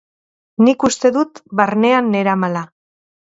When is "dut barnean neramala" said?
1.17-2.65